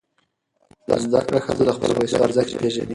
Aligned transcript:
زده 1.03 1.19
کړه 1.27 1.39
ښځه 1.45 1.63
د 1.67 1.69
خپلو 1.75 1.93
پیسو 1.99 2.17
ارزښت 2.25 2.51
پېژني. 2.61 2.89